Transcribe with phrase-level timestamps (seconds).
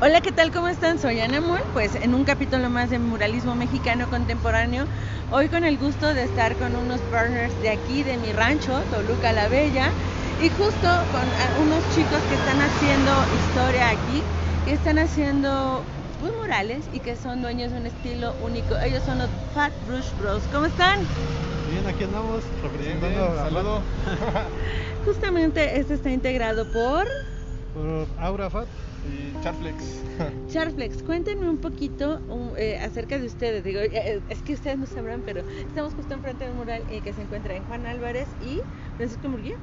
[0.00, 0.52] Hola, ¿qué tal?
[0.52, 1.00] ¿Cómo están?
[1.00, 4.84] Soy Ana Moon, pues en un capítulo más de muralismo mexicano contemporáneo.
[5.32, 9.32] Hoy con el gusto de estar con unos partners de aquí, de mi rancho, Toluca
[9.32, 9.90] la Bella,
[10.40, 13.10] y justo con ah, unos chicos que están haciendo
[13.42, 14.22] historia aquí,
[14.64, 15.82] que están haciendo
[16.20, 18.76] pues, murales y que son dueños de un estilo único.
[18.78, 20.44] Ellos son los Fat Brush Bros.
[20.52, 21.00] ¿Cómo están?
[21.72, 23.82] Bien, aquí andamos representando saludo.
[25.04, 27.04] Justamente este está integrado por
[27.74, 28.68] por Aura Fat.
[29.08, 30.04] Y Charflex.
[30.46, 31.02] Charflex.
[31.02, 33.62] Cuéntenme un poquito um, eh, acerca de ustedes.
[33.64, 37.12] Digo, eh, es que ustedes no sabrán, pero estamos justo enfrente del mural eh, que
[37.12, 38.62] se encuentra en Juan Álvarez y
[38.96, 39.54] Francisco Murguía.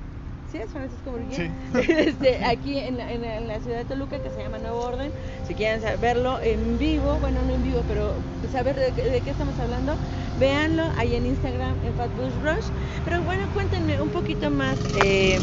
[0.45, 1.37] ¿Sí es Francisco Murguía?
[1.37, 1.55] Sí.
[1.73, 4.79] Este, aquí en la, en, la, en la ciudad de Toluca que se llama Nuevo
[4.79, 5.13] Orden.
[5.41, 9.31] Si quieren verlo en vivo, bueno, no en vivo, pero saber de, qué- de qué
[9.31, 9.99] estamos hablando,
[10.35, 12.69] véanlo ahí en Instagram, en Fat Bush Rush.
[13.03, 15.41] Pero bueno, cuéntenme un poquito más eh,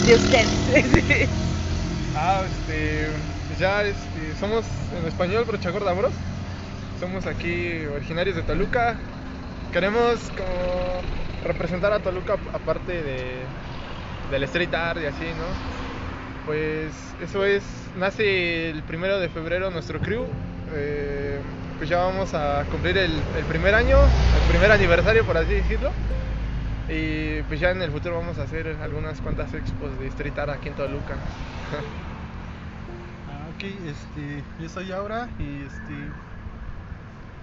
[0.00, 0.64] de ustedes.
[2.14, 3.24] Ah, este.
[3.46, 6.26] pues Ya este, somos en español Brochagorda Bros.
[6.98, 9.02] Somos aquí originarios de Toluca.
[9.70, 11.06] Queremos como
[11.40, 13.50] representar a Toluca aparte de,
[14.30, 15.62] del street art y así, ¿no?
[16.44, 17.90] Pues eso es.
[17.94, 20.38] Nace el primero de febrero nuestro crew.
[20.66, 21.44] eh,
[21.78, 25.96] pues ya vamos a cumplir el primer año, el primer aniversario, por así decirlo.
[26.94, 30.50] Y pues ya en el futuro vamos a hacer algunas cuantas expos de street art
[30.50, 31.16] aquí en Toluca.
[33.28, 35.94] Ah, ok, este, yo soy Aura y este.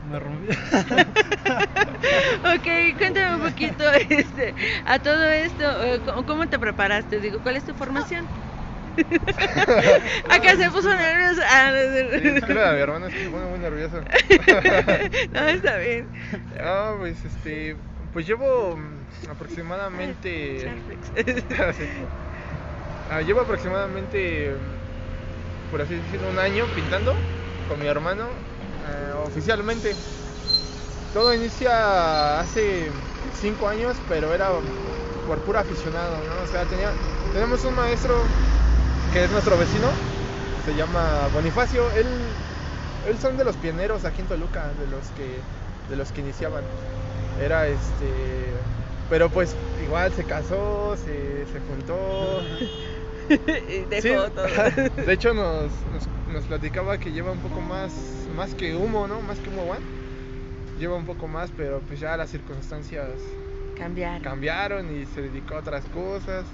[0.10, 0.48] Me rompí.
[2.56, 4.54] ok, cuéntame un poquito este,
[4.86, 7.20] a todo esto, eh, ¿cómo- ¿cómo te preparaste?
[7.20, 8.26] Digo, ¿cuál es tu formación?
[10.30, 11.42] Acá se puso nervioso.
[11.50, 14.02] Ah, no, Sí, es que era mi hermano, es que se pone muy nervioso.
[15.34, 16.08] no, está bien.
[16.62, 17.76] Ah, pues este.
[18.14, 18.78] Pues llevo
[19.30, 20.72] aproximadamente.
[23.12, 24.56] Ah, llevo aproximadamente,
[25.72, 27.16] por así decirlo, un año pintando
[27.68, 28.26] con mi hermano
[28.88, 29.96] eh, oficialmente.
[31.12, 32.92] Todo inicia hace
[33.34, 34.50] cinco años, pero era
[35.26, 36.44] por pura aficionado, ¿no?
[36.44, 37.00] O sea, tenía,
[37.32, 38.32] tenemos un maestro
[39.10, 39.88] que es nuestro vecino,
[40.64, 41.92] se llama Bonifacio.
[41.92, 42.38] Él,
[43.02, 45.48] él son de los pioneros aquí en Toluca, de los que,
[45.88, 46.64] de los que iniciaban.
[47.36, 48.64] Era este,
[49.10, 52.42] pero pues igual se casó, se, se juntó.
[53.30, 54.48] Y Dejó Sí, todo.
[55.06, 57.94] De hecho nos, nos, nos platicaba que lleva un poco más,
[58.36, 59.22] más que humo, ¿no?
[59.22, 59.82] Más que humo one.
[60.80, 63.08] Lleva un poco más, pero pues ya las circunstancias
[63.78, 64.22] Cambiar.
[64.22, 66.46] cambiaron y se dedicó a otras cosas.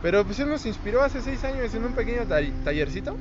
[0.00, 3.16] Pero pues él nos inspiró hace seis años en un pequeño tall- tallercito.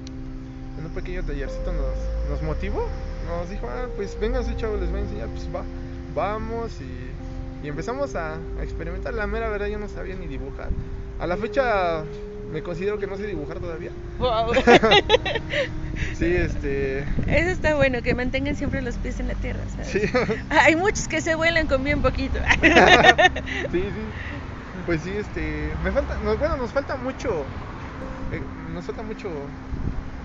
[0.77, 2.85] En un pequeño tallercito nos, nos motivó.
[3.27, 5.27] Nos dijo, ah, pues vénganse chavos, les voy a enseñar.
[5.29, 5.63] Pues va,
[6.13, 7.04] vamos y,
[7.65, 9.15] y empezamos a, a experimentar.
[9.15, 10.69] La mera verdad yo no sabía ni dibujar.
[11.19, 12.03] A la fecha
[12.51, 13.91] me considero que no sé dibujar todavía.
[14.19, 14.53] Wow.
[16.13, 16.99] Sí, este...
[17.25, 19.87] Eso está bueno, que mantengan siempre los pies en la tierra, ¿sabes?
[19.87, 20.01] Sí.
[20.49, 22.37] Hay muchos que se vuelan con bien poquito.
[22.61, 24.01] sí, sí.
[24.85, 27.29] Pues sí, este, me falta, no, bueno, nos falta mucho,
[28.33, 28.41] eh,
[28.73, 29.29] nos falta mucho,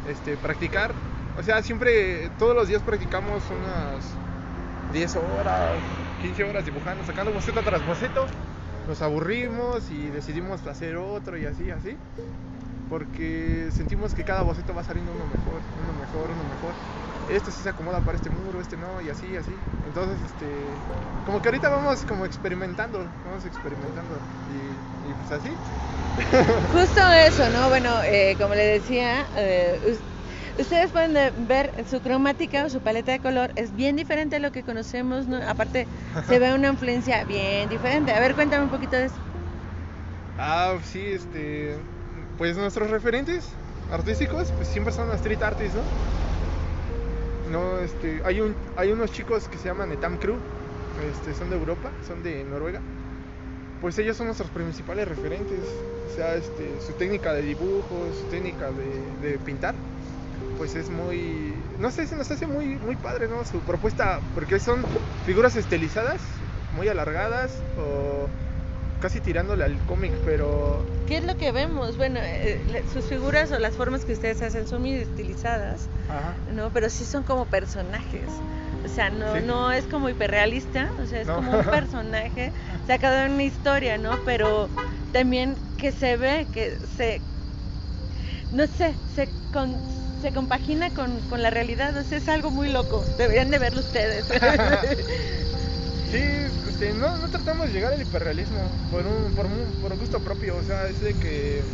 [0.08, 0.92] este, practicar.
[1.38, 4.04] O sea, siempre, todos los días practicamos unas
[4.92, 5.76] 10 horas,
[6.20, 8.26] 15 horas dibujando, sacando boceto tras boceto.
[8.86, 11.96] Nos aburrimos y decidimos hacer otro y así, así.
[12.90, 16.74] Porque sentimos que cada boceto va saliendo uno mejor, uno mejor, uno mejor.
[17.30, 19.52] Este sí se acomoda para este muro, este no, y así, así.
[19.86, 20.46] Entonces, este,
[21.24, 24.16] como que ahorita vamos como experimentando, vamos experimentando.
[24.50, 25.50] Y, pues así.
[26.72, 27.68] Justo eso, ¿no?
[27.68, 29.98] Bueno, eh, como le decía, eh,
[30.58, 34.38] ustedes pueden de- ver su cromática o su paleta de color es bien diferente a
[34.38, 35.36] lo que conocemos, ¿no?
[35.48, 35.86] Aparte,
[36.26, 38.12] se ve una influencia bien diferente.
[38.12, 39.16] A ver, cuéntame un poquito de eso.
[40.38, 41.76] Ah, sí, este,
[42.38, 43.44] pues nuestros referentes
[43.92, 46.10] artísticos, pues siempre son street artists, ¿no?
[47.50, 50.38] No, este, hay un, hay unos chicos que se llaman Etam Crew,
[51.10, 52.80] este, son de Europa, son de Noruega.
[53.80, 55.60] Pues ellos son nuestros principales referentes,
[56.10, 59.74] o sea, este, su técnica de dibujo, su técnica de, de pintar,
[60.60, 63.42] pues es muy, no sé, se nos hace muy, muy padre, ¿no?
[63.46, 64.84] Su propuesta, porque son
[65.24, 66.20] figuras estilizadas,
[66.74, 68.28] muy alargadas o
[68.98, 71.96] casi tirándole al cómic, pero ¿Qué es lo que vemos?
[71.96, 76.36] Bueno, eh, sus figuras o las formas que ustedes hacen son muy estilizadas, Ajá.
[76.52, 76.70] ¿no?
[76.74, 78.28] Pero sí son como personajes.
[78.84, 79.40] O sea, no, Sí.
[79.46, 81.36] no es como hiperrealista, o sea, es No.
[81.36, 82.52] como un personaje
[82.86, 84.10] sacado de una historia, ¿no?
[84.26, 84.68] Pero
[85.10, 87.22] también que se ve, que se,
[88.50, 89.80] no sé, se, con-
[90.20, 93.80] se compagina con, con la realidad, o sea, es algo muy loco, deberían de verlo
[93.80, 94.28] ustedes.
[96.02, 99.98] Sí, este, no, no tratamos de llegar al hiperrealismo por un, por un, por un
[99.98, 101.70] gusto propio, o sea, es de que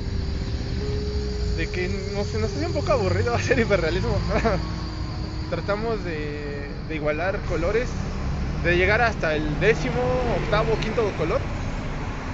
[1.54, 4.26] de que nos, nos hace un poco aburrido hacer hiperrealismo.
[5.48, 8.16] Tratamos de, de igualar colores,
[8.56, 11.50] de llegar hasta el décimo, octavo, quinto color.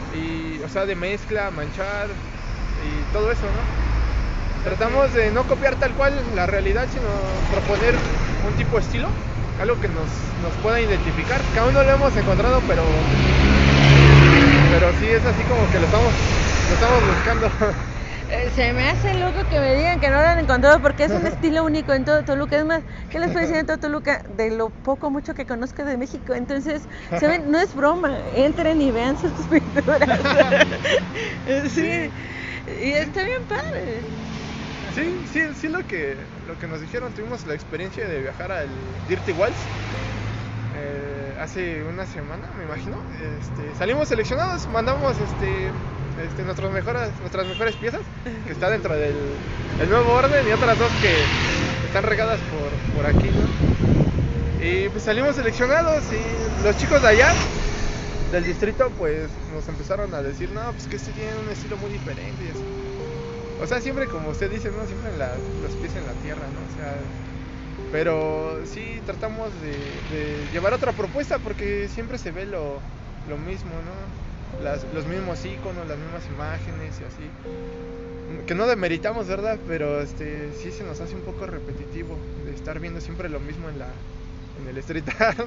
[0.09, 2.20] Y, o sea, de mezcla, manchar
[2.76, 3.73] y todo eso, ¿no?
[4.62, 7.94] Tratamos de no copiar tal cual la realidad, sino proponer
[8.41, 9.19] un tipo de estilo,
[9.56, 11.50] algo que nos, nos pueda identificar.
[11.50, 13.19] Que aún no lo hemos encontrado, pero,
[14.69, 16.17] pero sí es así como que lo estamos,
[16.67, 17.50] lo estamos buscando.
[18.29, 21.12] Eh, Se me hace loco que me digan que no lo han encontrado porque es
[21.12, 22.56] un estilo único en todo Toluca.
[22.59, 24.23] Es más, ¿qué les puedo decir en todo Toluca?
[24.29, 26.32] De lo poco, mucho que conozco de México.
[26.35, 27.50] Entonces, ¿saben?
[27.50, 28.20] No es broma.
[28.31, 30.00] Entren y vean sus pinturas.
[31.69, 32.12] sí.
[32.67, 34.06] Y está bien padre.
[34.94, 36.17] Sí, sí, sí lo que,
[36.47, 38.69] lo que nos dijeron, tuvimos la experiencia de viajar al
[39.09, 39.56] Dirty Walls
[40.77, 42.97] eh, hace una semana, me imagino.
[43.41, 45.71] Este, salimos seleccionados, mandamos este,
[46.27, 48.03] este, nuestras, mejores, nuestras mejores piezas,
[48.47, 49.15] que está dentro del,
[49.89, 51.25] nuevo orden, y otras dos que
[51.87, 54.65] están regadas por, por aquí, ¿no?
[54.65, 57.33] Y pues salimos seleccionados y los chicos de allá,
[58.31, 61.91] del distrito, pues nos empezaron a decir, no, pues que este tiene un estilo muy
[61.91, 62.81] diferente y así.
[63.60, 64.87] O sea, siempre como usted dice, ¿no?
[64.87, 66.64] Siempre la- los pies en la tierra, ¿no?
[66.64, 67.00] O sea,
[67.90, 72.82] pero sí tratamos de, de llevar otra propuesta porque siempre se ve lo,
[73.26, 74.60] lo mismo, ¿no?
[74.62, 77.31] Las- los mismos iconos, las mismas imágenes y así.
[78.46, 79.60] Que no demeritamos, ¿verdad?
[79.66, 83.69] Pero este sí se nos hace un poco repetitivo de estar viendo siempre lo mismo
[83.69, 83.93] en la
[84.58, 85.38] en el street art.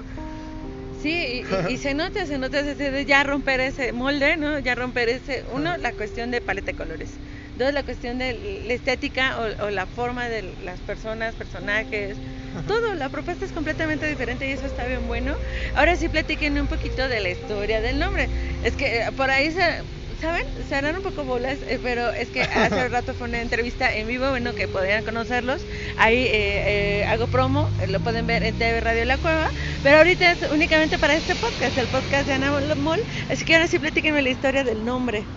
[1.02, 4.60] Sí, y, y- y se nota, se nota ese de ya romper ese molde, ¿no?
[4.60, 7.20] Ya romper ese, uno, la cuestión de paleta de colores.
[7.56, 12.22] Dos, la cuestión de la estética o, o la forma de las personas, personajes,
[12.66, 15.40] todo, la propuesta es completamente diferente y eso está bien bueno.
[15.74, 18.30] Ahora sí platiquen un poquito de la historia del nombre.
[18.62, 19.86] Es que eh, por ahí se,
[20.20, 20.44] ¿saben?
[20.68, 24.08] Se harán un poco bolas, eh, pero es que hace rato fue una entrevista en
[24.08, 25.66] vivo, bueno, que podrían conocerlos.
[25.96, 29.98] Ahí eh, eh, hago promo, eh, lo pueden ver en TV Radio La Cueva, pero
[29.98, 33.06] ahorita es únicamente para este podcast, el podcast de Ana Mol.
[33.30, 35.30] Así que ahora sí platíquenme la historia del nombre.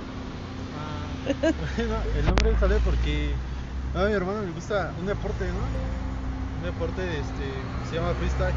[1.76, 3.36] Bueno, el nombre sale porque
[3.92, 5.64] a mi hermano le gusta un deporte, ¿no?
[6.56, 8.54] Un deporte este, se llama freestyle.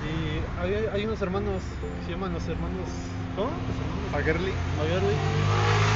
[0.00, 1.62] Y hay, hay unos hermanos
[1.96, 2.88] que se llaman los hermanos.
[3.34, 3.50] ¿Cómo?
[3.66, 4.56] Los hermanos Fagerly.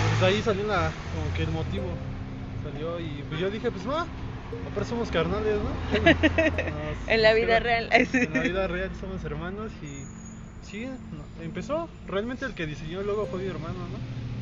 [0.09, 1.97] Pues ahí salió la, como que el motivo.
[2.63, 4.07] Salió y pues yo dije, pues va,
[4.73, 5.71] pero somos carnales, ¿no?
[6.71, 7.89] Nos- En la vida queda- real.
[7.93, 10.09] En la vida real somos hermanos y
[10.63, 11.89] sí, no, empezó.
[12.07, 13.99] Realmente el que diseñó el logo fue mi hermano, ¿no?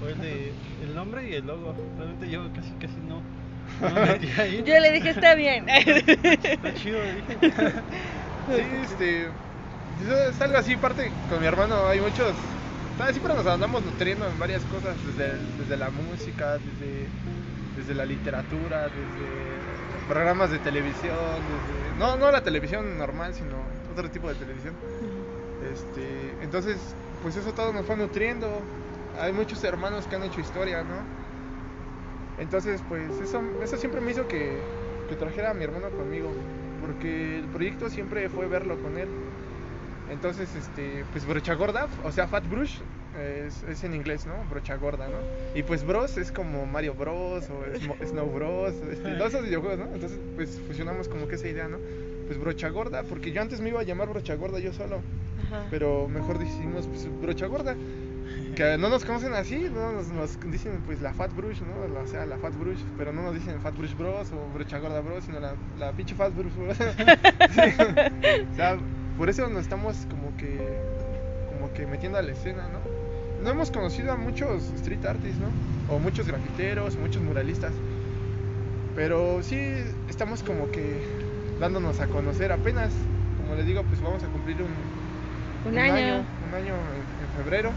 [0.08, 0.52] El de
[0.82, 1.74] el nombre y el logo.
[1.96, 3.22] Realmente yo casi casi no,
[3.80, 4.62] no me metí ahí.
[4.64, 5.68] Yo le dije, está bien.
[5.68, 7.72] Está chido, dije.
[8.48, 9.28] Sí, este.
[10.32, 12.34] Es algo así, parte con mi hermano hay muchos.
[12.98, 13.14] ¿sabes?
[13.14, 17.06] Siempre nos andamos nutriendo en varias cosas, desde, desde la música, desde,
[17.76, 21.98] desde la literatura, desde programas de televisión, desde.
[21.98, 23.54] No, no la televisión normal, sino
[23.92, 24.74] otro tipo de televisión.
[25.72, 26.78] Este, entonces,
[27.22, 28.48] pues eso todo nos fue nutriendo.
[29.20, 31.22] Hay muchos hermanos que han hecho historia, ¿no?
[32.38, 34.58] Entonces, pues eso, eso siempre me hizo que,
[35.08, 36.30] que trajera a mi hermano conmigo,
[36.80, 39.08] porque el proyecto siempre fue verlo con él.
[40.10, 42.78] Entonces, este, pues brocha gorda, o sea, Fat Brush
[43.46, 44.34] es, es en inglés, ¿no?
[44.50, 45.18] Brocha gorda, ¿no?
[45.54, 49.94] Y pues Bros es como Mario Bros o Snow Bros, este, todos esos videojuegos, ¿no?
[49.94, 51.78] Entonces, pues fusionamos como que esa idea, ¿no?
[52.26, 55.00] Pues brocha gorda, porque yo antes me iba a llamar brocha gorda yo solo,
[55.46, 55.66] Ajá.
[55.70, 57.76] pero mejor decimos pues, brocha gorda.
[58.54, 62.00] Que no nos conocen así, no nos, nos dicen pues la Fat Brush, ¿no?
[62.00, 65.00] O sea, la Fat Brush, pero no nos dicen Fat Brush Bros o brocha gorda
[65.00, 66.76] Bros, sino la, la pinche Fat Brush Bros.
[67.52, 68.42] Sí.
[68.52, 68.76] O sea,
[69.16, 70.58] por eso nos estamos como que
[71.52, 72.80] como que metiendo a la escena, ¿no?
[73.42, 75.94] No hemos conocido a muchos street artists, ¿no?
[75.94, 77.72] O muchos grafiteros, muchos muralistas.
[78.94, 79.58] Pero sí
[80.08, 81.02] estamos como que
[81.58, 82.92] dándonos a conocer apenas.
[83.40, 86.24] Como les digo, pues vamos a cumplir un, Un año.
[86.48, 87.72] Un año en, en febrero.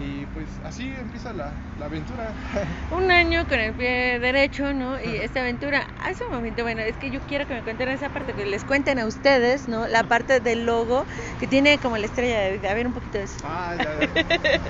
[0.00, 2.32] Y pues así empieza la, la aventura.
[2.90, 4.98] Un año con el pie derecho, ¿no?
[5.00, 8.08] Y esta aventura, hace un momento, bueno, es que yo quiero que me cuenten esa
[8.08, 9.86] parte, que les cuenten a ustedes, ¿no?
[9.86, 11.04] La parte del logo
[11.38, 12.64] que tiene como la estrella de David.
[12.64, 13.36] A ver un poquito de eso.
[13.44, 14.60] Ah, ya, ya.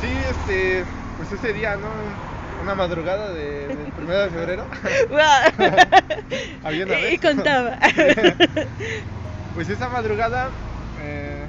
[0.00, 0.84] Sí, este,
[1.16, 1.88] pues ese día, ¿no?
[2.62, 4.66] Una madrugada de, del primero de febrero.
[6.64, 7.14] Había una vez.
[7.14, 7.78] y contaba.
[9.54, 10.48] Pues esa madrugada,
[11.02, 11.44] eh,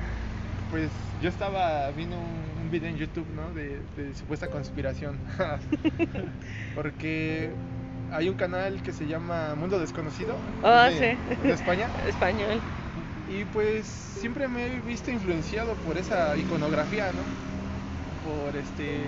[0.71, 0.89] pues
[1.21, 2.40] yo estaba viendo un,
[2.71, 3.51] un video en YouTube, ¿no?
[3.53, 5.17] De, de supuesta conspiración.
[6.75, 7.51] Porque
[8.11, 10.35] hay un canal que se llama Mundo Desconocido.
[10.63, 11.37] Oh, de, sí.
[11.43, 11.87] de España.
[12.07, 12.61] Español.
[13.29, 17.23] Y pues siempre me he visto influenciado por esa iconografía, ¿no?
[18.29, 19.01] Por este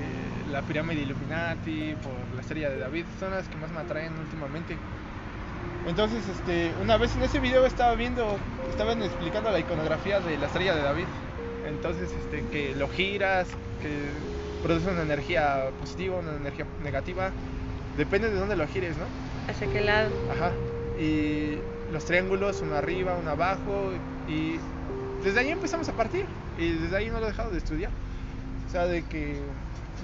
[0.51, 4.77] la pirámide Illuminati, por la estrella de David, son las que más me atraen últimamente.
[5.88, 8.38] Entonces, este, una vez en ese video estaba viendo,
[8.70, 11.05] estaban explicando la iconografía de la estrella de David.
[11.67, 13.48] Entonces, este, que lo giras,
[13.82, 13.89] que
[14.63, 17.32] produce una energía positiva, una energía negativa,
[17.98, 19.05] depende de dónde lo gires, ¿no?
[19.51, 20.10] ¿Hacia qué lado?
[20.32, 20.51] Ajá.
[21.00, 21.58] Y
[21.91, 23.91] los triángulos, uno arriba, uno abajo,
[24.27, 24.58] y
[25.24, 26.25] desde ahí empezamos a partir,
[26.58, 27.91] y desde ahí no lo he dejado de estudiar.
[28.67, 29.38] O sea, de que,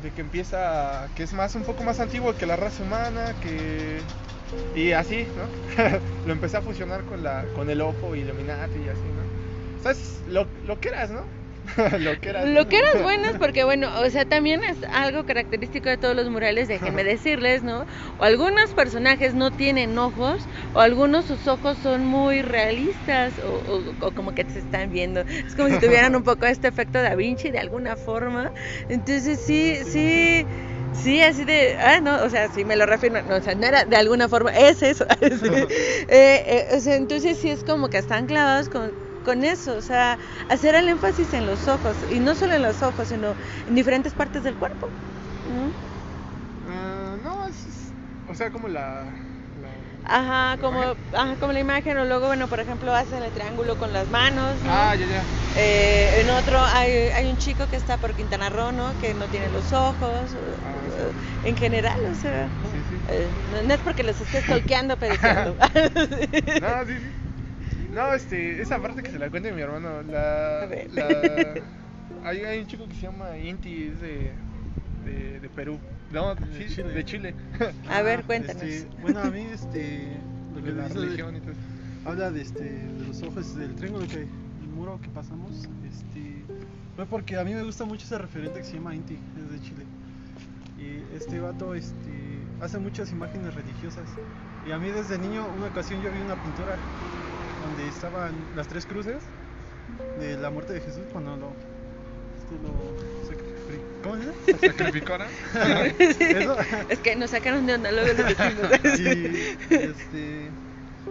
[0.03, 3.99] de que empieza, que es más, un poco más antiguo que la raza humana, que...
[4.75, 5.45] Y así, ¿no?
[6.25, 9.79] lo empecé a fusionar con, la, con el ojo y Illuminati y así, ¿no?
[9.79, 11.38] O sea, es lo, lo que eras, ¿no?
[11.99, 12.47] lo que eras.
[12.47, 16.29] Lo que eras buenas porque bueno, o sea, también es algo característico de todos los
[16.29, 17.85] murales, déjenme decirles, ¿no?
[18.17, 24.13] O algunos personajes no tienen ojos, o algunos sus ojos son muy realistas, o, o-
[24.13, 25.21] como que se están viendo.
[25.47, 28.51] Es como si tuvieran un poco este efecto da Vinci de alguna forma.
[28.87, 30.47] Entonces sí, sí.
[30.91, 33.67] Sí, así de, ah, no, o sea, sí me lo refiero, no, o sea, no
[33.67, 35.05] era de alguna forma, es eso.
[36.07, 39.81] Eh, eh, o sea, entonces sí es como que están clavados con, con eso, o
[39.81, 43.35] sea, hacer el énfasis en los ojos, y no solo en los ojos, sino
[43.65, 44.91] en diferentes partes del cuerpo.
[45.43, 45.73] ¿no?
[46.67, 47.93] Ah, no, es,
[48.27, 49.15] o sea, como la...
[49.61, 49.69] la-
[50.05, 53.77] Ajá, ¿La como, ajá, como la imagen, o luego, bueno, por ejemplo, hacen el triángulo
[53.77, 54.71] con las manos, ¿no?
[54.71, 55.25] Ah, ya, ya.
[55.55, 58.95] Eh, en otro hay, hay un chico que está por Quintana Roo, ¿no?
[58.97, 61.11] Que no tiene los ojos, Ah,
[61.43, 63.01] en general, o sea, Sí, sí.
[63.07, 65.15] eh, no, no es porque los esté stalkeando, pero.
[66.61, 67.18] No, sí, sí.
[67.93, 70.61] No, este, esa parte que se la cuente mi hermano, la...
[70.63, 70.91] A ver.
[70.93, 71.53] la-
[72.23, 74.31] hay, hay un chico que se llama Inti, es de,
[75.05, 75.79] de, de Perú.
[76.11, 76.89] No, De sí, Chile.
[76.89, 77.35] de Chile.
[77.89, 78.61] A ver, cuéntanos.
[78.61, 80.17] este, bueno, a mí, este,
[80.55, 81.59] lo que de la dice de- religión y todo eso.
[82.05, 85.51] habla de, este, de los ojos del triángulo que, el muro que pasamos,
[85.87, 86.43] este,
[86.95, 89.59] fue porque a mí me gusta mucho ese referente que se llama Inti, es de
[89.61, 89.85] Chile.
[90.77, 94.05] Y este vato, este, hace muchas imágenes religiosas.
[94.67, 96.75] Y a mí desde niño, una ocasión yo vi una pintura
[97.59, 99.23] donde estaban las tres cruces
[100.19, 101.55] de la muerte de Jesús cuando lo,
[102.37, 102.95] este, lo
[103.27, 104.33] sacri- ¿cómo se dice?
[104.51, 105.25] ¿Se sacrificó, no?
[106.29, 106.55] Eso.
[106.89, 108.71] Es que nos sacaron de onda luego lo decimos.
[108.99, 110.51] Y este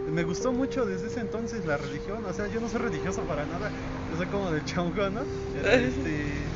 [0.06, 3.44] me gustó mucho desde ese entonces la religión, o sea, yo no soy religioso para
[3.46, 3.72] nada,
[4.08, 5.22] yo soy como del chauco, ¿no?
[5.54, 6.48] Este,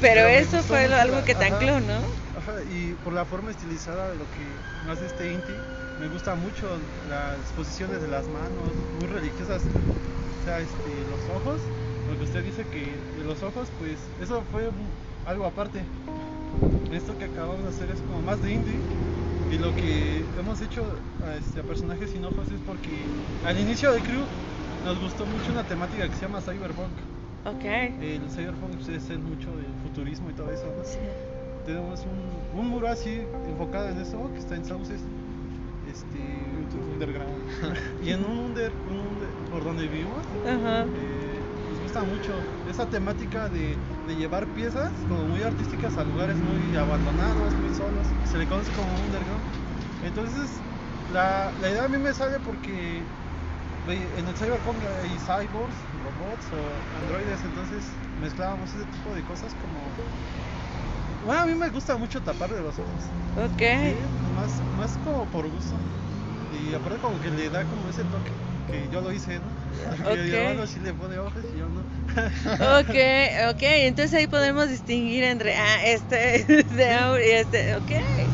[0.00, 2.04] Pero eso fue algo la- que te ajá, ancló, ¿no?
[2.36, 5.54] Ajá, y por la forma estilizada de lo que hace este Inti,
[6.00, 6.66] me gusta mucho
[7.10, 11.60] las posiciones de las manos, muy religiosas, o sea, este, los ojos,
[12.08, 14.70] lo que usted dice que de los ojos, pues eso fue
[15.26, 15.82] algo aparte.
[16.90, 18.74] Esto que acabamos de hacer es como más de indie
[19.52, 20.84] y lo que hemos hecho
[21.24, 23.04] a, este, a personajes sin ojos es porque
[23.44, 24.24] al inicio de Crew
[24.86, 26.96] nos gustó mucho una temática que se llama Cyberpunk.
[27.44, 27.64] Ok.
[28.00, 30.64] El Cyberpunk pues, es mucho del futurismo y todo eso.
[30.64, 30.82] ¿no?
[31.66, 35.00] Tenemos un, un muro así enfocado en eso que está en Sauces.
[35.90, 36.18] Este,
[36.92, 37.34] Underground.
[38.04, 40.84] y en un under, un under por donde vivimos Ajá.
[40.96, 42.32] eh, nos gusta mucho
[42.70, 48.06] esa temática de, de llevar piezas como muy artísticas a lugares muy abandonados, muy solos,
[48.30, 49.42] se le conoce como underground.
[50.06, 50.50] Entonces,
[51.12, 53.02] la, la idea a mí me sale porque
[53.88, 56.58] ve, en el Cyberpunk hay cyborgs, robots o
[57.02, 57.82] androides, entonces
[58.22, 59.80] mezclábamos ese tipo de cosas como...
[61.26, 63.02] Bueno, a mí me gusta mucho tapar de los ojos.
[63.36, 63.60] Ok.
[63.60, 65.84] Sí, más, más como por gusto.
[66.48, 69.56] Y aparte como que le da como ese toque que yo lo hice, ¿no?
[70.02, 70.32] Porque mi Ok.
[70.32, 71.86] hermano sí le pone ojos y yo no.
[72.58, 72.94] Ok,
[73.50, 77.90] ok, entonces ahí podemos distinguir entre, ah, este es de Aur y este, ok.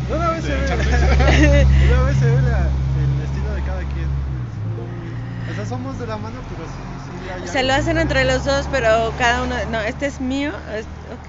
[0.08, 4.16] Una vez se ve, una vez se ve la- el estilo de cada quien.
[5.46, 8.24] O sea, somos de la mano, pero sí, sí hay O sea, lo hacen entre
[8.24, 10.52] los dos, pero cada uno, no, este es mío,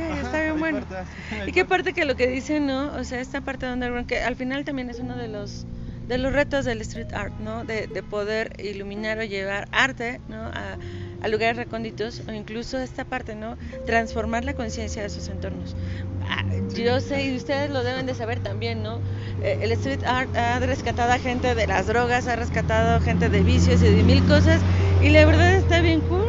[0.04, 0.86] ok, Ajá, está bien bueno.
[0.86, 1.12] parte
[1.48, 2.94] Y qué parte- que lo que dicen, ¿no?
[2.96, 5.66] O sea, esta parte de underground, que al final también es uno de los
[6.08, 7.66] de los retos del street art, ¿no?
[7.66, 10.46] De, de poder iluminar o llevar arte, ¿no?
[10.54, 10.77] A,
[11.20, 13.58] a lugares recónditos o incluso esta parte, ¿no?
[13.86, 15.75] Transformar la conciencia de sus entornos.
[16.22, 19.01] Ah, yo sé, y ustedes lo deben de saber también, ¿no?
[19.42, 23.44] Eh, el street art ha rescatado a gente de las drogas, ha rescatado gente de
[23.44, 24.62] vicios y de mil cosas,
[25.01, 26.24] y la verdad está bien cool,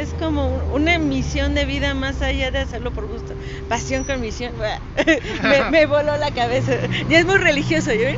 [0.00, 3.36] es como un- una misión de vida más allá de hacerlo por gusto.
[3.68, 4.54] Pasión con misión.
[5.42, 6.72] me, me voló la cabeza.
[7.08, 8.08] Ya es muy religioso, ¿yo?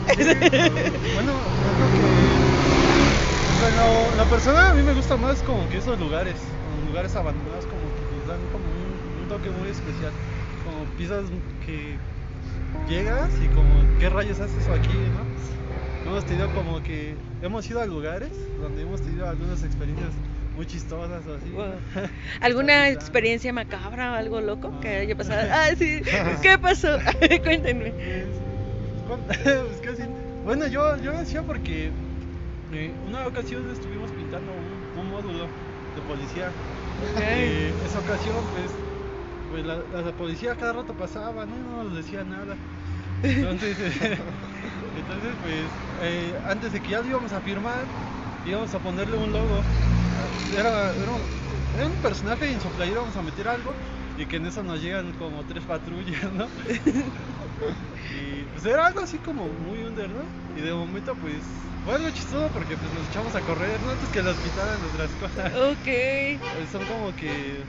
[1.11, 2.19] Bueno, yo creo que.
[3.55, 7.67] Bueno, la persona a mí me gusta más como que esos lugares, como lugares abandonados,
[7.67, 10.17] como que les dan como un, un toque muy especial.
[10.59, 12.03] Como piensas que
[12.85, 15.31] llegas y como, ¿qué rayos haces aquí, no?
[16.05, 17.21] Hemos tenido como que.
[17.41, 20.23] Hemos ido a lugares donde hemos tenido algunas experiencias
[20.55, 21.51] muy chistosas o así.
[21.51, 21.83] Wow.
[22.41, 25.49] ¿Alguna experiencia macabra o algo loco que haya pasado?
[25.51, 25.69] Ah.
[25.71, 26.03] Ah, sí.
[26.43, 26.99] ¿Qué pasó?
[27.43, 27.95] Cuéntenme.
[29.05, 30.03] Pues, casi.
[30.43, 31.99] Bueno, yo, yo decía porque
[32.71, 35.55] eh, una ocasión estuvimos pintando un, un módulo
[35.95, 36.57] de policía.
[36.99, 38.85] Eh, esa ocasión, pues,
[39.49, 41.59] pues la, la policía cada rato pasaba, ¿no?
[41.59, 42.61] no nos decía nada.
[43.23, 44.25] Entonces, eh,
[44.93, 47.93] entonces pues, eh, antes de que ya lo íbamos a firmar,
[48.43, 49.69] íbamos a ponerle un logo.
[50.51, 51.23] Era, era, un,
[51.73, 53.77] era un personaje y en su playera íbamos a meter algo
[54.17, 56.51] y que en eso nos llegan como tres patrullas, ¿no?
[58.11, 60.25] Y pues era algo así como muy under, ¿no?
[60.55, 61.45] Y de momento pues
[61.85, 63.91] fue algo chistoso porque pues nos echamos a correr, ¿no?
[63.91, 65.53] Antes que nos quitaran nuestras cosas.
[65.73, 65.87] Ok.
[65.87, 67.67] Eh, Son como que...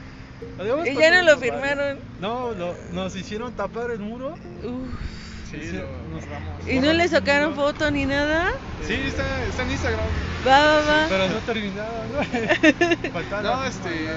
[0.85, 1.99] ¿Y ya no lo firmaron?
[2.19, 4.35] No, lo- nos hicieron tapar el muro.
[4.63, 5.32] Uf.
[5.53, 6.67] Sí, Sí, lo- nos ramos.
[6.67, 8.49] ¿Y no le sacaron foto ni nada?
[8.81, 10.05] Sí, está, está en Instagram.
[10.45, 11.05] Va, va, va.
[11.09, 12.23] Pero no terminaba, ¿no?
[13.13, 14.07] Faltaba No, este.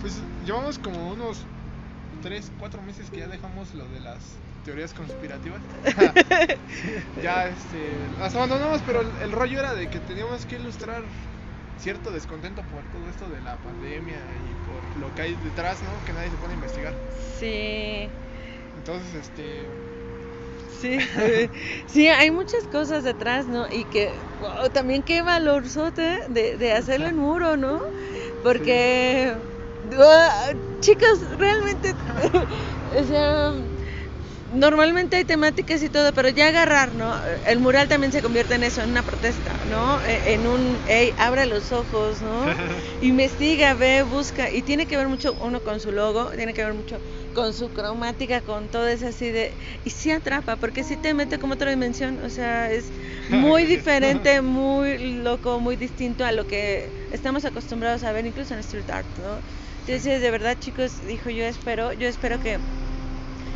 [0.00, 1.44] Pues llevamos como unos
[2.22, 4.18] 3, 4 meses que ya dejamos lo de las
[4.64, 5.60] teorías conspirativas.
[7.22, 7.90] ya, este.
[8.18, 11.02] Las abandonamos, pero el, el rollo era de que teníamos que ilustrar
[11.78, 15.90] cierto descontento por todo esto de la pandemia y por lo que hay detrás, ¿no?
[16.06, 16.94] Que nadie se pone a investigar.
[17.40, 18.08] Sí.
[18.84, 19.72] Entonces, este.
[20.66, 20.98] Sí,
[21.86, 23.66] sí, hay muchas cosas detrás, ¿no?
[23.70, 27.80] Y que, wow, también qué valorzote de, de hacerlo en muro, ¿no?
[28.42, 29.38] Porque,
[29.98, 31.94] ah, chicos, realmente,
[33.00, 33.52] o sea,
[34.48, 37.14] normalmente hay temáticas y todo, pero ya agarrar, ¿no?
[37.44, 40.02] El mural también se convierte en eso, en una protesta, ¿no?
[40.04, 42.54] E- En un, hey, abre los ojos, ¿no?
[43.00, 46.74] Investiga, ve, busca, y tiene que ver mucho uno con su logo, tiene que ver
[46.74, 47.00] mucho
[47.32, 49.56] con su cromática, con todo eso así de...
[49.84, 52.92] Y sí atrapa, porque sí te mete como otra dimensión, o sea, es
[53.28, 58.60] muy diferente, muy loco, muy distinto a lo que estamos acostumbrados a ver incluso en
[58.60, 59.42] street art, ¿no?
[59.78, 62.60] Entonces, de verdad, chicos, dijo, yo espero, yo espero que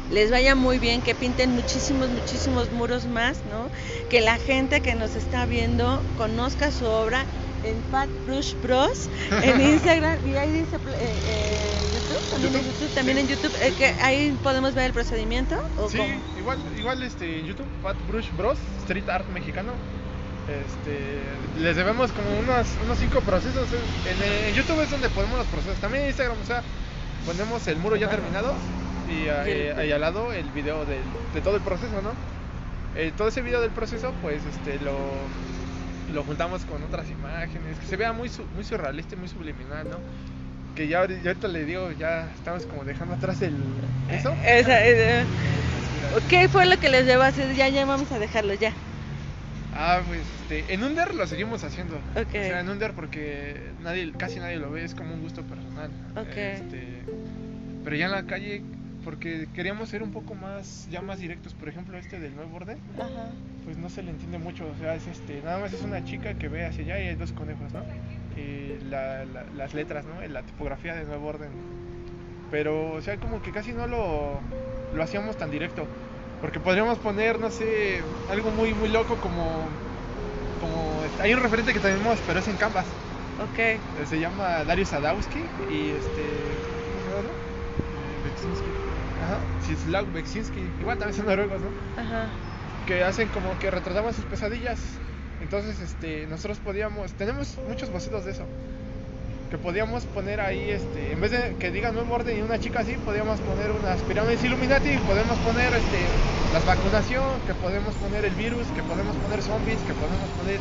[0.08, 3.70] les vaya muy bien, que pinten muchísimos, muchísimos muros más, ¿no?
[4.08, 7.28] Que la gente que nos está viendo conozca su obra
[7.62, 12.72] en Fat Brush Bros, en Instagram y ahí dice eh, eh, YouTube, también en YouTube,
[12.80, 13.22] YouTube, también sí.
[13.22, 16.08] en YouTube, eh, que ahí podemos ver el procedimiento o Sí, cómo?
[16.38, 19.72] igual, igual este, en YouTube, Fat Brush Bros, Street Art Mexicano.
[20.48, 21.22] Este,
[21.60, 23.66] les debemos como unos, unos cinco procesos.
[24.04, 25.76] En, en YouTube es donde ponemos los procesos.
[25.80, 26.62] También en Instagram, o sea,
[27.24, 28.54] ponemos el muro ya terminado
[29.08, 31.02] y, ahí al lado el video del-
[31.34, 32.12] de todo el proceso, ¿no?
[33.16, 34.94] Todo ese video del proceso, pues este, lo,
[36.12, 39.98] lo juntamos con otras imágenes, que se vea muy, muy surrealista y muy subliminal, ¿no?
[40.74, 43.56] Que ya, ahori- ya ahorita le digo, ya estamos como dejando atrás el,
[44.10, 44.34] eso.
[44.44, 45.24] Esa, eh,
[46.28, 47.54] ¿Qué fue lo que les llevó a hacer?
[47.54, 48.72] Ya, ya vamos a dejarlo, ya.
[49.74, 51.96] Ah, pues este, en Under lo seguimos haciendo.
[52.14, 52.28] Ok.
[52.28, 55.90] O sea, en Under porque nadie, casi nadie lo ve, es como un gusto personal.
[56.16, 56.28] Ok.
[56.36, 57.02] Este,
[57.84, 58.62] pero ya en la calle,
[59.06, 61.54] porque queríamos ser un poco más, ya más directos.
[61.54, 63.30] Por ejemplo, este del nuevo orden, Ajá.
[63.64, 64.66] pues no se le entiende mucho.
[64.68, 67.14] O sea, es este, nada más es una chica que ve hacia allá y hay
[67.14, 67.84] dos conejos, ¿no?
[68.36, 70.20] Y la- la- las letras, ¿no?
[70.26, 71.50] La tipografía de nuevo orden.
[72.50, 74.40] Pero, o sea, como que casi no lo,
[74.92, 75.86] lo hacíamos tan directo.
[76.40, 79.68] Porque podríamos poner, no sé, algo muy, muy loco como,
[80.60, 81.00] como...
[81.20, 82.86] Hay un referente que tenemos, pero es en Canvas.
[83.38, 83.58] Ok.
[83.60, 86.22] Eh, Se llama Darius Sadowski y este...
[86.90, 87.30] ¿Cómo se llama?
[89.24, 89.24] Otro?
[89.24, 89.24] Beksinski.
[89.24, 90.60] Ajá, Sislav Beksinski.
[90.80, 92.00] Igual también son noruegos, ¿no?
[92.00, 92.26] Ajá.
[92.86, 94.78] que hacen como que retrataban sus pesadillas.
[95.40, 98.44] Entonces, este, nosotros podíamos, tenemos muchos bocetos de eso.
[99.50, 102.80] Que podíamos poner ahí, este, en vez de que diga nuevo orden y una chica
[102.80, 106.00] así, podíamos poner unas pirámides Illuminati, podemos poner este,
[106.52, 110.58] las vacunación, que podemos poner el virus, que podemos poner zombies, que podemos poner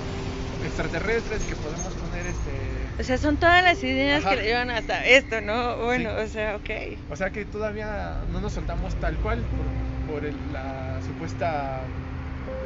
[0.66, 2.65] extraterrestres, que podemos poner este.
[2.98, 4.32] O sea, son todas las ideas Ajá.
[4.36, 5.78] que le llevan hasta esto, ¿no?
[5.84, 6.24] Bueno, Sí.
[6.24, 6.70] o sea, ok.
[7.10, 11.82] O sea que todavía no nos soltamos tal cual por, por el- la supuesta.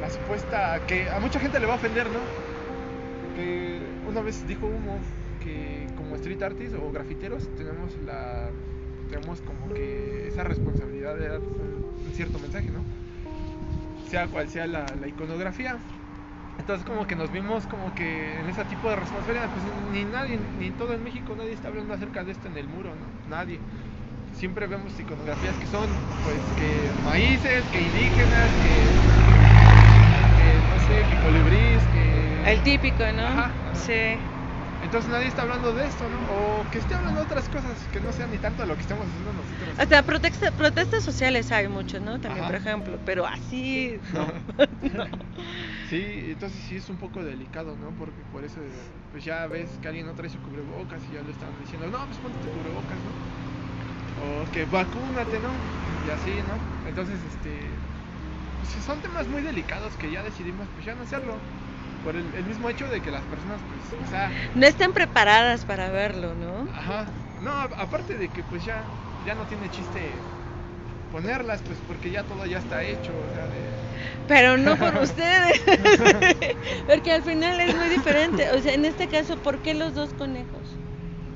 [0.00, 0.80] La supuesta.
[0.86, 2.20] que a mucha gente le va a ofender, ¿no?
[3.34, 4.98] Que una vez dijo Humo
[5.42, 8.50] que como street artists o grafiteros tenemos la.
[9.08, 12.84] tenemos como que esa responsabilidad de dar un, un cierto mensaje, ¿no?
[14.08, 15.76] Sea cual sea la, la iconografía.
[16.60, 20.36] Entonces como que nos vimos como que en ese tipo de responsabilidad, pues ni nadie,
[20.36, 23.06] ni todo en México nadie está hablando acerca de esto en el muro, ¿no?
[23.30, 23.60] Nadie
[24.34, 25.88] siempre vemos iconografías que son,
[26.22, 28.92] pues, que maíces, que indígenas, que,
[30.36, 32.42] que no sé, que colibrís, que...
[32.44, 33.22] El típico, ¿no?
[33.26, 33.74] Ajá, ajá.
[33.74, 34.20] Sí.
[34.82, 36.18] Entonces nadie está hablando de esto, ¿no?
[36.28, 39.06] O que esté hablando de otras cosas que no sean ni tanto lo que estamos
[39.08, 39.78] haciendo nosotros.
[39.78, 42.18] Hasta protesta- protestas sociales hay muchos, ¿no?
[42.20, 42.52] También, Ajá.
[42.52, 44.26] por ejemplo, pero así no.
[44.94, 45.04] No.
[45.90, 47.96] Sí, entonces sí es un poco delicado, ¿no?
[47.96, 48.60] Porque por eso,
[49.10, 52.06] pues ya ves que alguien no trae su cubrebocas y ya le están diciendo, no,
[52.06, 53.18] pues ponte tu cubrebocas, ¿no?
[54.14, 55.64] O que vacúnate, ¿no?
[56.02, 56.62] Y así, ¿no?
[56.84, 57.82] Entonces, este,
[58.58, 61.44] pues son temas muy delicados que ya decidimos, pues ya no hacerlo.
[62.02, 65.64] Por el, el mismo hecho de que las personas, pues, o sea, No están preparadas
[65.64, 66.68] para verlo, ¿no?
[66.74, 67.12] Ajá.
[67.38, 68.90] No, aparte de que pues ya,
[69.22, 70.26] ya no tiene chiste
[71.10, 73.70] ponerlas, pues porque ya todo ya está hecho, o sea, de...
[74.26, 75.60] Pero no por ustedes.
[76.86, 78.50] Porque al final es muy diferente.
[78.52, 80.78] O sea, en este caso, ¿por qué los dos conejos?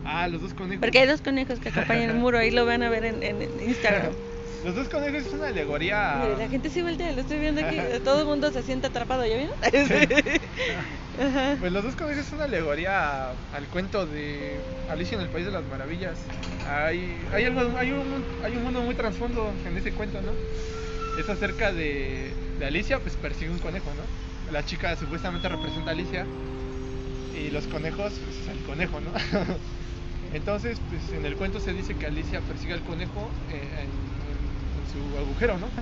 [0.05, 0.81] Ah, los dos conejos.
[0.81, 3.43] Porque hay dos conejos que acompañan el muro, ahí lo van a ver en, en-
[3.43, 4.15] en Instagram.
[4.64, 6.20] Los dos conejos es una alegoría...
[6.22, 9.24] Mire, la gente sí voltea, lo estoy viendo aquí, todo el mundo se siente atrapado,
[9.27, 9.57] ¿ya vieron?
[11.61, 14.59] Pues los dos conejos es una alegoría al cuento de
[14.90, 16.18] Alicia en el País de las Maravillas.
[16.68, 20.33] Hay, hay, algo, hay, un, hay un mundo muy trasfondo en ese cuento, ¿no?
[21.20, 24.53] Es acerca de, de Alicia, pues persigue un conejo, ¿no?
[24.53, 26.27] La chica supuestamente representa a Alicia
[27.38, 29.11] y los conejos, pues es el conejo, ¿no?
[30.35, 34.13] Entonces, pues en el cuento se dice que Alicia persigue al conejo eh, en
[34.85, 35.73] su agujero, ¿no?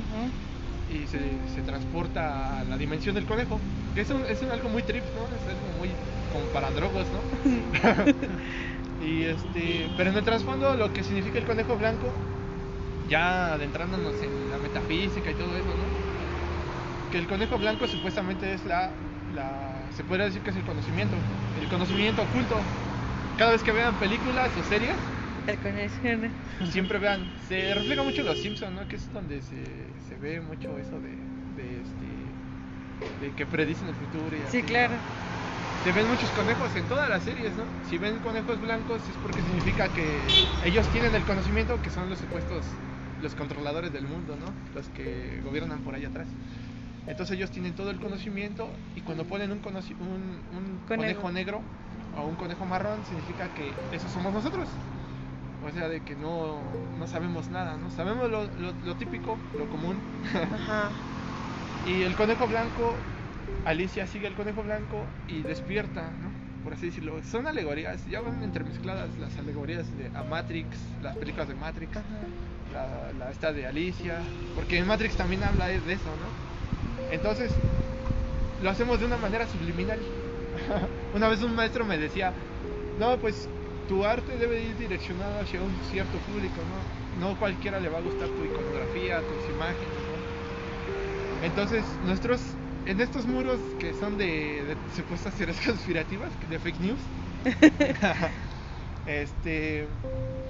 [0.87, 3.67] Y se, se transporta a la dimensión del conejo.
[3.95, 5.35] Que es, un- es un algo muy trip, ¿no?
[5.35, 7.29] Es algo muy como para drogos, ¿no?
[8.99, 12.21] y este, pero en el trasfondo lo que significa el conejo blanco,
[13.03, 15.95] ya adentrándonos en la metafísica y todo eso, ¿no?
[17.11, 21.27] Que el conejo blanco supuestamente es la, la se podría decir que es el conocimiento,
[21.53, 22.73] el conocimiento oculto.
[23.37, 25.15] Cada vez que vean películas o series,
[25.47, 25.95] El conejo.
[26.71, 28.87] siempre vean, se refleja mucho en los Simpsons, ¿no?
[28.89, 29.65] Que es donde se,
[30.09, 31.11] se ve mucho eso de,
[31.57, 34.95] de este de que predicen el futuro y Sí, así, claro.
[34.95, 35.83] ¿no?
[35.85, 37.65] Se ven muchos conejos en todas las series, ¿no?
[37.89, 40.21] Si ven conejos blancos es porque significa que
[40.65, 42.65] ellos tienen el conocimiento, que son los supuestos
[43.21, 44.47] los controladores del mundo, ¿no?
[44.75, 46.27] Los que gobiernan por allá atrás.
[47.07, 49.63] Entonces ellos tienen todo el conocimiento y cuando ponen un, un
[50.87, 50.87] Conejo.
[50.87, 51.61] conejo negro
[52.17, 54.69] o un conejo marrón significa que esos somos nosotros.
[55.63, 57.91] O sea, de que no, no sabemos nada, ¿no?
[57.91, 60.05] Sabemos lo, lo- lo típico, lo común.
[60.51, 60.99] Ajá.
[61.83, 63.09] y el conejo blanco,
[63.65, 66.37] Alicia sigue al conejo blanco y despierta, ¿no?
[66.63, 67.23] Por así decirlo.
[67.23, 72.07] Son alegorías, ya van entremezcladas las alegorías de a Matrix, las películas de Matrix,
[72.67, 76.37] la, la esta de Alicia, porque en Matrix también habla de eso, ¿no?
[77.09, 77.63] Entonces,
[78.59, 80.07] lo hacemos de una manera subliminal.
[81.13, 82.35] una vez un maestro me decía,
[82.95, 83.51] no, pues
[83.87, 86.89] tu arte debe ir direccionado hacia un cierto público, ¿no?
[87.13, 90.25] No cualquiera le va a gustar tu iconografía, tus imágenes, ¿no?
[91.41, 97.11] Entonces, nuestros, en estos muros que son de, de supuestas teorías conspirativas, de fake news,
[99.05, 99.89] este,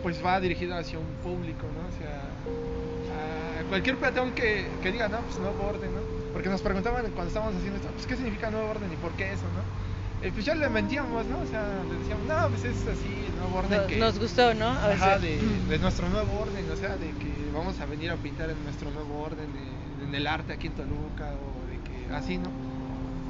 [0.03, 1.87] pues va dirigido hacia un público, ¿no?
[1.87, 2.37] O sea,
[3.09, 6.07] a cualquier peatón que, que diga, no, pues nuevo orden, ¿no?
[6.33, 9.33] Porque nos preguntaban cuando estábamos haciendo esto, pues qué significa nuevo orden y por qué
[9.33, 9.71] eso, ¿no?
[10.23, 11.41] Eh, pues ya le mentíamos, ¿no?
[11.41, 13.09] O sea, le decíamos, no, pues es así,
[13.39, 13.97] nuevo orden No- que...
[13.97, 14.69] Nos gustó, ¿no?
[14.69, 18.11] O Ajá, sea, de, de nuestro nuevo orden, o sea, de que vamos a venir
[18.11, 21.79] a pintar en nuestro nuevo orden, de- en el arte aquí en Toluca, o de
[21.83, 22.51] que así, ¿no?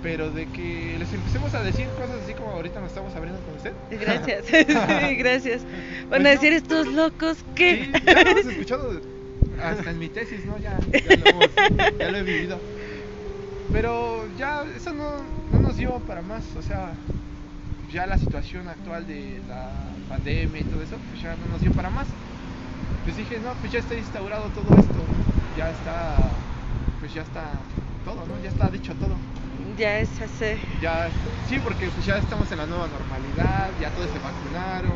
[0.02, 3.54] Pero de que les empecemos a decir cosas así como ahorita nos estamos abriendo con
[3.54, 3.72] usted.
[3.90, 4.44] Gracias,
[5.08, 5.62] sí, gracias.
[5.62, 6.28] Van Pues a no.
[6.28, 7.84] decir estos locos que...
[7.86, 9.00] Sí, ya lo hemos escuchado
[9.62, 10.58] hasta en mi tesis, ¿no?
[10.58, 12.58] Ya, ya, lo, hemos- ya lo he vivido.
[13.72, 16.92] Pero ya eso no, no nos dio para más, o sea,
[17.90, 19.70] ya la situación actual de la
[20.08, 22.06] pandemia y todo eso, pues ya no nos dio para más.
[23.04, 25.56] Pues dije, no, pues ya está instaurado todo esto, ¿no?
[25.56, 26.16] ya está,
[27.00, 27.44] pues ya está
[28.04, 28.42] todo, ¿no?
[28.42, 29.16] Ya está dicho todo.
[29.78, 30.60] Ya es así.
[30.80, 31.08] Ya,
[31.48, 34.92] sí, porque pues ya estamos en la nueva normalidad, ya todos se vacunaron,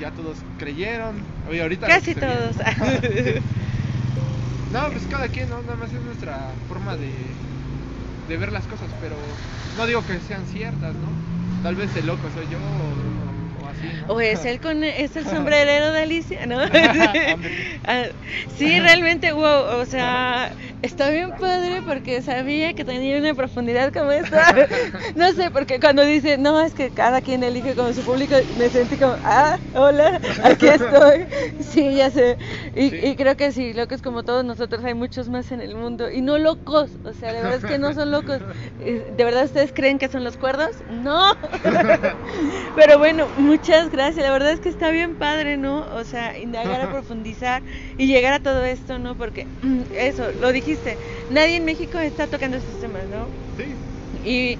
[0.00, 1.22] ya todos creyeron.
[1.48, 2.56] Oye, ahorita Casi todos.
[4.72, 5.60] no, pues cada quien, ¿no?
[5.62, 7.12] Nada más es nuestra forma de,
[8.28, 9.16] de ver las cosas, pero
[9.76, 11.08] no digo que sean ciertas, ¿no?
[11.62, 14.14] Tal vez el loco soy yo o, o así, ¿no?
[14.14, 16.60] O es el, con, es el sombrerero de Alicia, ¿no?
[17.84, 18.04] Ah,
[18.56, 20.52] sí, realmente, wow, o sea,
[20.82, 24.42] está bien padre porque sabía que tenía una profundidad como esta.
[25.14, 28.70] No sé, porque cuando dice, no, es que cada quien elige como su público, me
[28.70, 31.26] sentí como, ah, hola, aquí estoy.
[31.60, 32.38] Sí, ya sé.
[32.74, 32.96] Y, Sí.
[33.02, 36.10] y creo que sí, locos como todos nosotros, hay muchos más en el mundo.
[36.10, 38.42] Y no locos, o sea, de verdad es que no son locos.
[38.84, 40.82] Eh, ¿De verdad ustedes creen que son los cuerdos?
[40.88, 41.32] No.
[42.74, 44.24] Pero bueno, muchas gracias.
[44.24, 45.86] La verdad es que está bien padre, ¿no?
[45.94, 47.62] O sea, indagar a profundizar
[47.96, 49.16] y llegar a todo esto, ¿no?
[49.16, 50.71] Porque mm, eso, lo dijiste,
[51.28, 53.28] nadie en México está tocando estos temas, ¿no?
[53.56, 53.76] Sí,
[54.22, 54.58] Y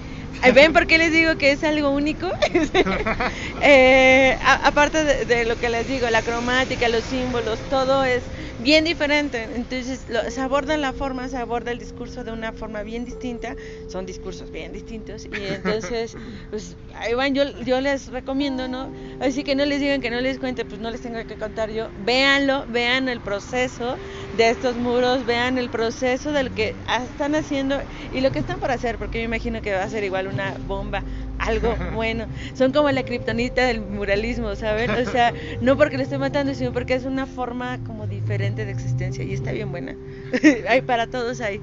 [0.55, 2.29] ¿Ven por qué les digo que es algo único?
[3.65, 8.25] Eh, aparte de, lo que les digo, la cromática, los símbolos, todo es
[8.63, 9.43] bien diferente.
[9.55, 13.57] Entonces se aborda la forma, se aborda el discurso de una forma bien distinta.
[13.89, 15.27] Son discursos bien distintos.
[15.27, 16.17] Y entonces,
[16.51, 18.93] pues ahí van, yo, yo les recomiendo, ¿no?
[19.21, 21.71] Así que no les digan que no les cuente, pues no les tengo que contar
[21.71, 21.89] yo.
[22.05, 23.97] Véanlo, vean el proceso
[24.37, 27.79] de estos muros, vean el proceso del que están haciendo
[28.13, 30.55] y lo que están por hacer, porque me imagino que va a ser igual una
[30.67, 31.03] bomba
[31.39, 32.27] algo bueno.
[32.55, 34.91] Son como la kriptonita del muralismo, ¿saben?
[34.91, 38.73] O sea, no porque lo esté matando, sino porque es una forma como diferente de
[38.73, 39.95] existencia y está bien buena.
[40.69, 41.61] hay para todos ahí.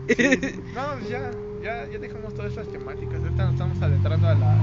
[0.75, 1.31] No, pues ya,
[1.63, 3.15] ya, ya dejamos todas esas temáticas.
[3.21, 4.55] Ahorita nos estamos adentrando a, la,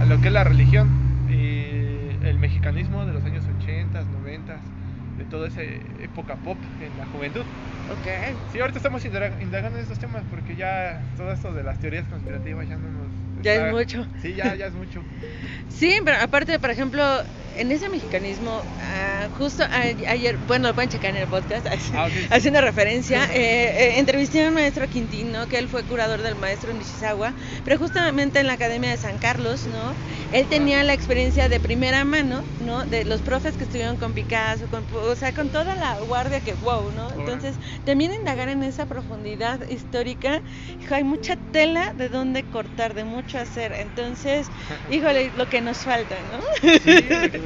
[0.00, 0.88] a lo que es la religión
[1.30, 4.60] y el mexicanismo de los años 80, 90
[5.18, 7.42] de toda esa época pop en la juventud.
[7.90, 8.36] Ok.
[8.52, 12.68] Sí, ahorita estamos indagando en estos temas porque ya todo esto de las teorías conspirativas
[12.68, 13.03] ya no nos
[13.44, 14.08] ya es mucho.
[14.20, 15.04] Sí, ya, ya es mucho.
[15.68, 17.02] sí, pero aparte, por ejemplo,
[17.56, 22.60] en ese mexicanismo, ah, justo ayer, bueno, lo pueden checar en el podcast, ah, haciendo
[22.60, 26.78] referencia, eh, eh, entrevisté a un maestro Quintino, que él fue curador del maestro en
[26.78, 29.96] Nishizawa, pero justamente en la Academia de San Carlos, ¿no?
[30.30, 32.86] Él tenía la experiencia de primera mano, ¿no?
[32.86, 36.54] De los profes que estuvieron con Picasso, con, o sea, con toda la guardia que,
[36.54, 37.12] wow, ¿no?
[37.12, 40.42] Entonces, también indagar en esa profundidad histórica,
[40.90, 44.50] hay mucha tela de dónde cortar, de mucho hacer, entonces,
[44.90, 46.40] híjole, lo que nos falta, ¿no?
[46.60, 47.43] Sí,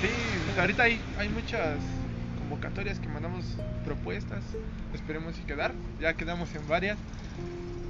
[0.00, 0.08] Sí,
[0.46, 1.76] pues ahorita hay, hay muchas
[2.38, 3.44] convocatorias que mandamos
[3.84, 4.42] propuestas,
[4.94, 6.96] esperemos y quedar, ya quedamos en varias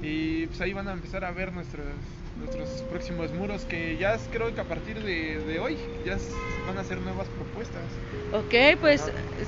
[0.01, 1.85] y pues ahí van a empezar a ver nuestros,
[2.37, 6.17] nuestros próximos muros que ya creo que a partir de, de hoy ya
[6.67, 7.81] van a ser nuevas propuestas.
[8.33, 9.01] Ok, pues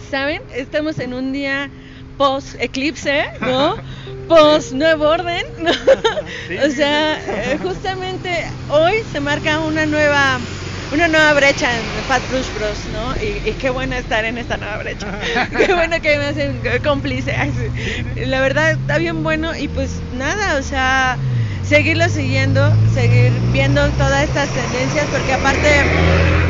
[0.10, 1.70] saben, estamos en un día
[2.18, 3.76] post eclipse, ¿no?
[4.28, 5.72] post nuevo orden, ¿no?
[6.66, 7.20] o sea,
[7.52, 8.30] eh, justamente
[8.70, 10.40] hoy se marca una nueva
[10.94, 13.16] una nueva brecha en Fat Brush Bros, ¿no?
[13.16, 15.08] Y, qué bueno estar en esta nueva brecha.
[15.58, 17.34] qué bueno que me hacen cómplice.
[18.28, 21.18] La verdad está bien bueno y pues nada, o sea,
[21.64, 25.70] seguirlo siguiendo, seguir viendo todas estas tendencias porque aparte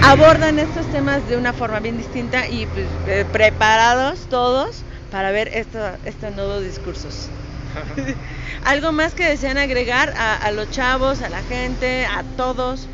[0.04, 5.50] abordan estos temas de una forma bien distinta y pues, eh, preparados todos para ver
[5.54, 7.30] estos nuevos discursos.
[8.66, 12.93] ¿Algo más que desean agregar a, a los chavos, a la gente, a todos?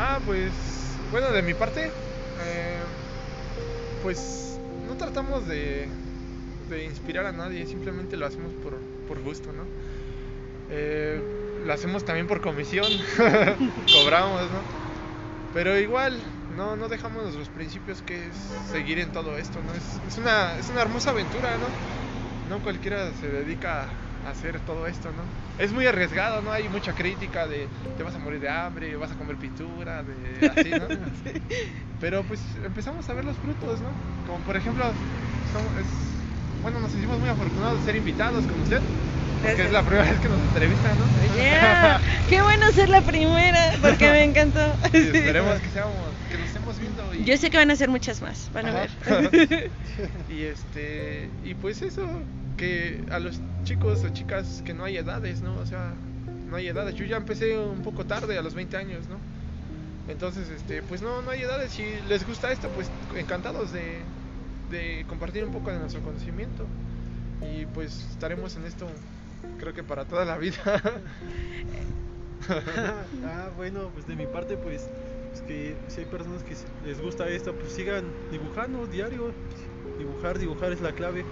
[0.00, 0.52] Ah, pues,
[1.10, 2.78] bueno, de mi parte, eh,
[4.00, 5.88] pues no tratamos de,
[6.86, 8.52] inspirar a nadie, simplemente lo hacemos
[9.08, 9.64] por, gusto, ¿no?
[10.70, 11.20] Eh,
[11.66, 12.86] lo hacemos también por comisión,
[13.92, 14.60] cobramos, ¿no?
[15.52, 16.16] Pero igual,
[16.56, 18.36] no, no dejamos nuestros principios que es
[18.70, 19.72] seguir en todo esto, ¿no?
[19.74, 22.54] Es, una, es una hermosa aventura, ¿no?
[22.56, 25.62] No cualquiera se dedica a hacer todo esto, ¿no?
[25.62, 26.52] Es muy arriesgado, ¿no?
[26.52, 30.48] Hay mucha crítica de te vas a morir de hambre, vas a comer pintura, de
[30.48, 30.86] así, ¿no?
[32.00, 33.88] Pero pues empezamos a ver los frutos, ¿no?
[34.26, 34.84] Como por ejemplo,
[36.62, 38.80] bueno, nos sentimos muy afortunados de ser invitados con usted.
[39.42, 41.40] Porque es la primera vez que nos entrevista, ¿no?
[41.40, 42.00] Yeah.
[42.28, 44.60] Qué bueno ser la primera, porque me encantó.
[44.92, 45.94] esperemos que seamos,
[46.30, 47.14] que nos estemos viendo.
[47.24, 49.70] Yo sé que van a ser muchas más, van a ver.
[50.28, 52.06] y este, y pues eso,
[52.58, 55.56] que a los chicos o chicas que no hay edades, ¿no?
[55.58, 55.94] O sea,
[56.50, 56.94] no hay edades.
[56.94, 59.16] Yo ya empecé un poco tarde, a los 20 años, ¿no?
[60.12, 61.72] Entonces, este, pues no, no hay edades.
[61.72, 64.00] Si les gusta esto, pues encantados de,
[64.70, 66.66] de compartir un poco de nuestro conocimiento.
[67.40, 68.86] Y pues estaremos en esto,
[69.58, 70.58] creo que para toda la vida.
[72.48, 74.88] ah, bueno, pues de mi parte, pues,
[75.32, 79.32] es que si hay personas que les gusta esto, pues sigan dibujando diario.
[79.98, 81.24] Dibujar, dibujar es la clave.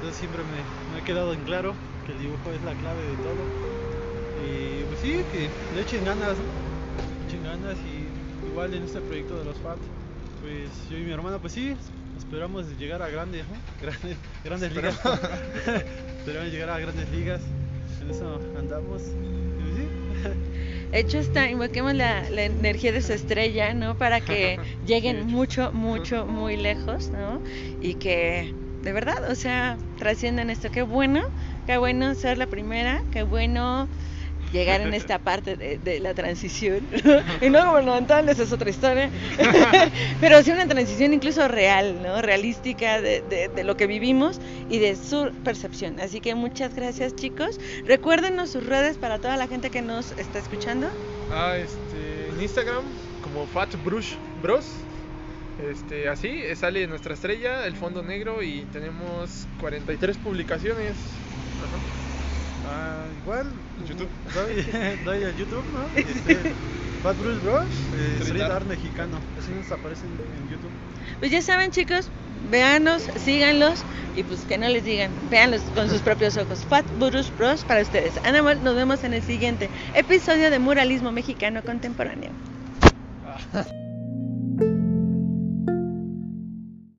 [0.00, 1.74] Entonces siempre me, me, ha quedado en claro
[2.06, 3.44] que el dibujo es la clave de todo.
[4.48, 6.70] Y pues sí, que le echen ganas, ¿no?
[7.28, 9.82] echen ganas y igual en este proyecto de los fans,
[10.40, 11.76] pues yo y mi hermana, pues sí,
[12.16, 13.56] esperamos llegar a grandes, ¿no?
[13.86, 14.98] grandes, grandes ligas.
[16.18, 17.42] esperamos llegar a grandes ligas.
[18.00, 19.02] En eso andamos.
[19.02, 20.50] Y pues, sí.
[20.92, 23.98] hecho está, invoquemos la, la, energía de su estrella, ¿no?
[23.98, 27.42] Para que lleguen mucho, mucho, muy lejos, ¿no?
[27.82, 30.70] Y que de verdad, o sea, trascienden esto.
[30.70, 31.22] Qué bueno,
[31.66, 33.88] qué bueno ser la primera, qué bueno
[34.52, 36.88] llegar en esta parte de, la transición.
[37.40, 39.10] y no como esa es otra historia.
[40.20, 42.20] Pero sí una transición incluso real, ¿no?
[42.22, 43.22] Realística de,
[43.54, 46.00] de, lo que vivimos y de su percepción.
[46.00, 47.58] Así que muchas gracias, chicos.
[47.84, 50.88] Recuérdenos sus redes para toda la gente que nos está escuchando.
[51.30, 52.84] Ah, este, en Instagram
[53.22, 54.66] como Fat Brush Bros
[55.68, 60.94] este, así sale nuestra estrella, el fondo negro y tenemos 43 publicaciones.
[62.68, 63.46] Ah, igual.
[63.86, 64.08] YouTube.
[65.04, 65.84] Doy, a YouTube, ¿no?
[65.96, 66.52] Este,
[67.02, 67.64] Fat Bruce Bros.
[67.96, 68.66] Eh, Street Art.
[68.66, 69.18] Mexicano.
[69.38, 70.70] Así nos aparecen en YouTube.
[71.18, 72.10] Pues ya saben chicos,
[72.50, 73.82] véanos, síganlos
[74.16, 76.64] y pues que no les digan, véanlos con sus propios ojos.
[76.68, 78.12] Fat Burus Bros para ustedes.
[78.24, 82.30] Anamol, nos vemos en el siguiente episodio de Muralismo Mexicano Contemporáneo.
[83.54, 83.66] Ah.